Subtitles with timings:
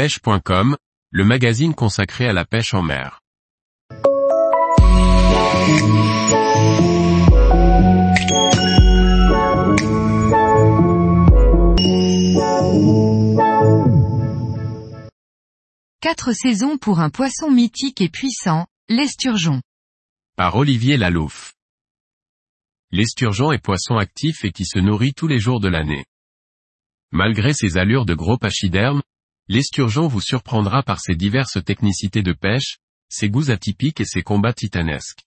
[0.00, 0.78] pêche.com,
[1.10, 3.20] le magazine consacré à la pêche en mer.
[16.00, 19.60] Quatre saisons pour un poisson mythique et puissant, l'esturgeon.
[20.34, 21.52] Par Olivier Lalouf.
[22.90, 26.06] L'esturgeon est poisson actif et qui se nourrit tous les jours de l'année.
[27.12, 29.02] Malgré ses allures de gros pachyderme,
[29.50, 34.52] l'esturgeon vous surprendra par ses diverses technicités de pêche, ses goûts atypiques et ses combats
[34.52, 35.24] titanesques.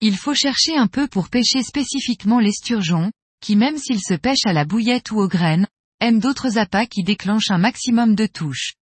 [0.00, 4.52] Il faut chercher un peu pour pêcher spécifiquement l'esturgeon, qui même s'il se pêche à
[4.52, 5.68] la bouillette ou aux graines,
[6.00, 8.74] aime d'autres appâts qui déclenchent un maximum de touches.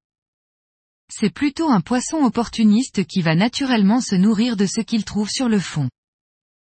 [1.12, 5.50] C'est plutôt un poisson opportuniste qui va naturellement se nourrir de ce qu'il trouve sur
[5.50, 5.90] le fond.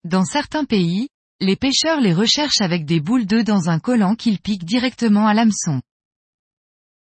[0.02, 1.08] Dans certains pays,
[1.38, 5.34] les pêcheurs les recherchent avec des boules d'œufs dans un collant qu'ils piquent directement à
[5.34, 5.80] l'hameçon.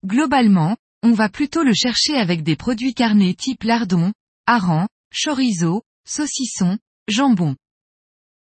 [0.05, 4.13] Globalement, on va plutôt le chercher avec des produits carnés type lardon,
[4.47, 7.57] hareng, chorizo, saucisson, jambon.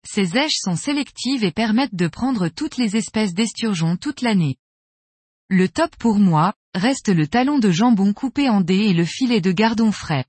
[0.07, 4.57] Ces aiches sont sélectives et permettent de prendre toutes les espèces d'esturgeons toute l'année.
[5.49, 9.41] Le top pour moi, reste le talon de jambon coupé en dés et le filet
[9.41, 10.27] de gardon frais.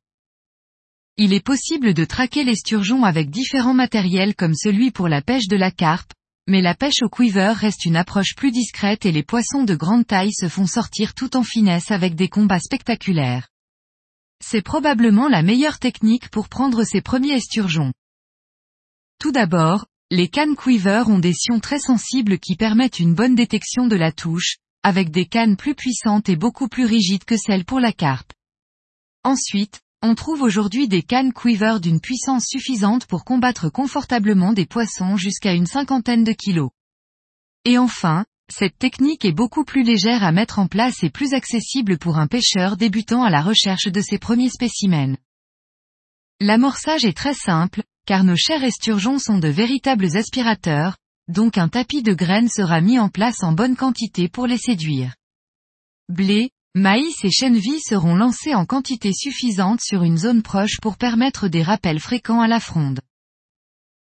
[1.18, 5.58] Il est possible de traquer l'esturgeon avec différents matériels comme celui pour la pêche de
[5.58, 6.14] la carpe,
[6.48, 10.08] mais la pêche au quiver reste une approche plus discrète et les poissons de grande
[10.08, 13.50] taille se font sortir tout en finesse avec des combats spectaculaires.
[14.44, 17.92] C'est probablement la meilleure technique pour prendre ses premiers esturgeons.
[19.20, 23.88] Tout d'abord, les cannes quiver ont des sions très sensibles qui permettent une bonne détection
[23.88, 27.82] de la touche, avec des cannes plus puissantes et beaucoup plus rigides que celles pour
[27.82, 28.32] la carpe.
[29.24, 35.18] Ensuite, on trouve aujourd'hui des cannes quiver d'une puissance suffisante pour combattre confortablement des poissons
[35.18, 36.70] jusqu'à une cinquantaine de kilos.
[37.66, 41.98] Et enfin, cette technique est beaucoup plus légère à mettre en place et plus accessible
[41.98, 45.18] pour un pêcheur débutant à la recherche de ses premiers spécimens.
[46.40, 50.98] L'amorçage est très simple, car nos chers esturgeons sont de véritables aspirateurs,
[51.28, 55.16] donc un tapis de graines sera mis en place en bonne quantité pour les séduire.
[56.08, 61.48] Blé, maïs et chènevis seront lancés en quantité suffisante sur une zone proche pour permettre
[61.48, 63.00] des rappels fréquents à la fronde.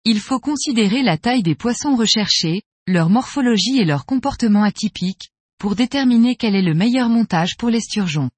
[0.04, 5.76] Il faut considérer la taille des poissons recherchés, leur morphologie et leur comportement atypique, pour
[5.76, 8.28] déterminer quel est le meilleur montage pour l'esturgeon.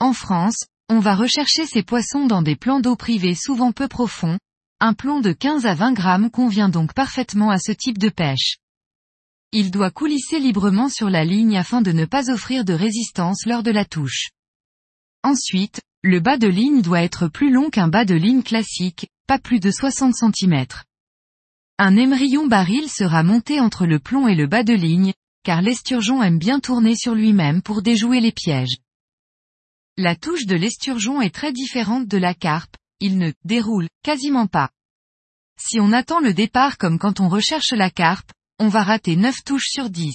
[0.00, 4.38] En France, on va rechercher ces poissons dans des plans d'eau privés souvent peu profonds,
[4.80, 8.56] un plomb de 15 à 20 grammes convient donc parfaitement à ce type de pêche.
[9.56, 13.62] Il doit coulisser librement sur la ligne afin de ne pas offrir de résistance lors
[13.62, 14.30] de la touche.
[15.22, 19.38] Ensuite, le bas de ligne doit être plus long qu'un bas de ligne classique, pas
[19.38, 20.66] plus de 60 cm.
[21.78, 25.12] Un émerillon baril sera monté entre le plomb et le bas de ligne,
[25.44, 28.78] car l'esturgeon aime bien tourner sur lui-même pour déjouer les pièges.
[29.96, 34.70] La touche de l'esturgeon est très différente de la carpe, il ne déroule quasiment pas.
[35.60, 39.42] Si on attend le départ comme quand on recherche la carpe, on va rater 9
[39.44, 40.14] touches sur 10.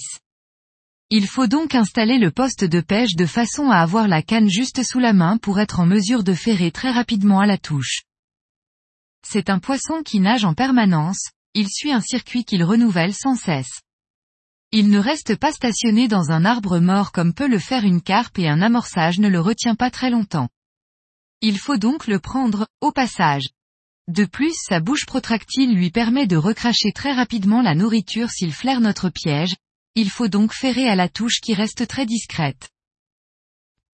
[1.10, 4.82] Il faut donc installer le poste de pêche de façon à avoir la canne juste
[4.82, 8.02] sous la main pour être en mesure de ferrer très rapidement à la touche.
[9.26, 13.82] C'est un poisson qui nage en permanence, il suit un circuit qu'il renouvelle sans cesse.
[14.72, 18.38] Il ne reste pas stationné dans un arbre mort comme peut le faire une carpe
[18.38, 20.48] et un amorçage ne le retient pas très longtemps.
[21.40, 23.48] Il faut donc le prendre, au passage.
[24.10, 28.80] De plus sa bouche protractile lui permet de recracher très rapidement la nourriture s'il flaire
[28.80, 29.54] notre piège,
[29.94, 32.70] il faut donc ferrer à la touche qui reste très discrète.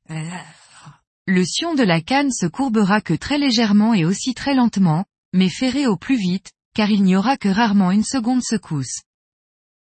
[0.08, 5.50] Le sion de la canne se courbera que très légèrement et aussi très lentement, mais
[5.50, 9.02] ferré au plus vite, car il n'y aura que rarement une seconde secousse.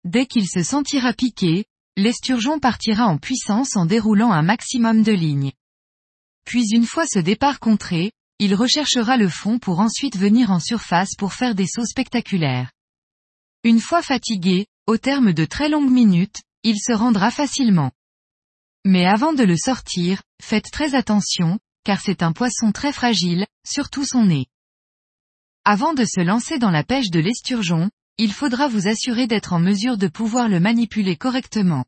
[0.03, 1.66] Dès qu'il se sentira piqué,
[1.97, 5.53] l'esturgeon partira en puissance en déroulant un maximum de lignes.
[6.45, 11.16] Puis une fois ce départ contré, il recherchera le fond pour ensuite venir en surface
[11.17, 12.72] pour faire des sauts spectaculaires.
[13.66, 17.91] Une fois fatigué, au terme de très longues minutes, il se rendra facilement.
[18.85, 24.06] Mais avant de le sortir, faites très attention, car c'est un poisson très fragile, surtout
[24.06, 24.47] son nez.
[25.65, 29.59] Avant de se lancer dans la pêche de l'esturgeon, il faudra vous assurer d'être en
[29.59, 31.86] mesure de pouvoir le manipuler correctement.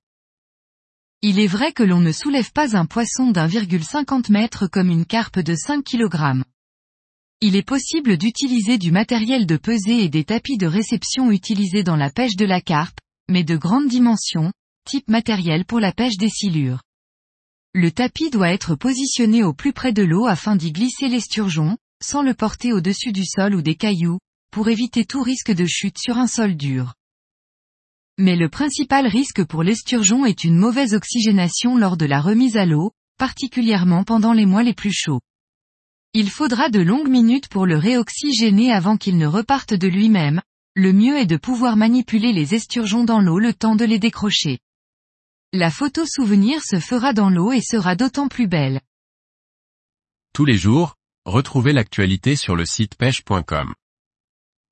[1.24, 5.38] Il est vrai que l'on ne soulève pas un poisson d'1,50 m comme une carpe
[5.38, 6.44] de 5 kg.
[7.42, 11.96] Il est possible d'utiliser du matériel de pesée et des tapis de réception utilisés dans
[11.96, 12.98] la pêche de la carpe,
[13.30, 14.52] mais de grande dimension,
[14.84, 16.82] type matériel pour la pêche des silures.
[17.76, 22.24] Le tapis doit être positionné au plus près de l'eau afin d'y glisser l'esturgeon, sans
[22.24, 24.18] le porter au-dessus du sol ou des cailloux,
[24.52, 26.96] pour éviter tout risque de chute sur un sol dur.
[28.18, 32.66] Mais le principal risque pour l'esturgeon est une mauvaise oxygénation lors de la remise à
[32.66, 35.22] l'eau, particulièrement pendant les mois les plus chauds.
[36.14, 40.42] Il faudra de longues minutes pour le réoxygéner avant qu'il ne reparte de lui-même,
[40.76, 44.60] le mieux est de pouvoir manipuler les esturgeons dans l'eau le temps de les décrocher.
[45.54, 48.82] La photo souvenir se fera dans l'eau et sera d'autant plus belle.
[50.34, 53.74] Tous les jours, retrouvez l'actualité sur le site pêche.com.